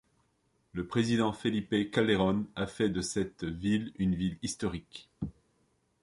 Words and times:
Le 0.73 0.87
président 0.87 1.31
Felipe 1.31 1.91
Calderón 1.91 2.47
a 2.55 2.65
fait 2.65 2.89
de 2.89 3.01
cette 3.01 3.43
ville 3.43 3.93
une 3.99 4.15
ville 4.15 4.39
historique. 4.41 5.11